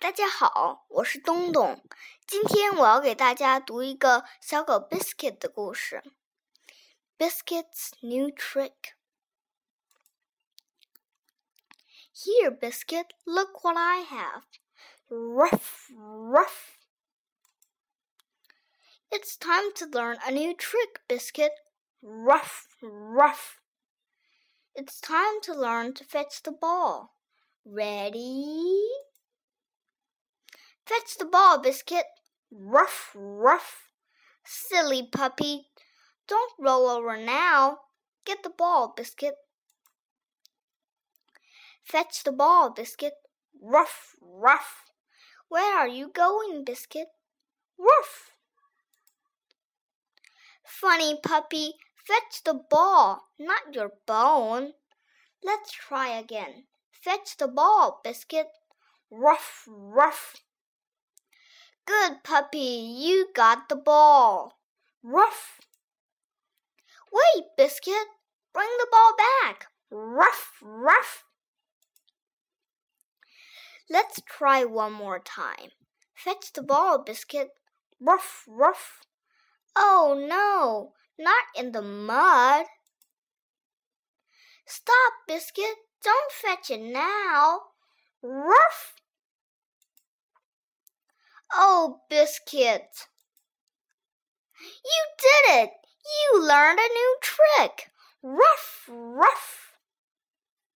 [0.00, 1.82] 大家好，我是东东。
[2.26, 6.02] 今天我要给大家读一个小狗 Biscuit 的故事。
[7.18, 8.94] Biscuit's new trick.
[12.14, 14.42] Here, Biscuit, look what I have.
[15.08, 16.78] Ruff, ruff.
[19.10, 21.52] It's time to learn a new trick, Biscuit.
[22.02, 23.60] Ruff, ruff.
[24.74, 27.14] It's time to learn to fetch the ball.
[27.64, 28.82] Ready?
[30.91, 32.03] Fetch the ball, Biscuit.
[32.51, 33.87] Ruff, ruff.
[34.43, 35.67] Silly puppy.
[36.27, 37.77] Don't roll over now.
[38.25, 39.35] Get the ball, Biscuit.
[41.85, 43.13] Fetch the ball, Biscuit.
[43.61, 44.83] Ruff, ruff.
[45.47, 47.07] Where are you going, Biscuit?
[47.77, 48.31] Ruff.
[50.65, 54.73] Funny puppy, fetch the ball, not your bone.
[55.41, 56.65] Let's try again.
[56.91, 58.47] Fetch the ball, Biscuit.
[59.09, 60.35] Ruff, ruff.
[61.85, 64.59] Good puppy, you got the ball.
[65.03, 65.59] Ruff.
[67.11, 68.07] Wait, Biscuit,
[68.53, 69.67] bring the ball back.
[69.89, 71.25] Ruff, ruff.
[73.89, 75.71] Let's try one more time.
[76.13, 77.49] Fetch the ball, Biscuit.
[77.99, 79.01] Ruff, ruff.
[79.75, 82.65] Oh no, not in the mud.
[84.65, 85.75] Stop, Biscuit.
[86.03, 87.59] Don't fetch it now.
[88.21, 88.95] Ruff.
[91.53, 93.07] Oh, Biscuit.
[94.83, 95.71] You did it!
[96.33, 97.91] You learned a new trick.
[98.23, 99.60] Ruff, ruff.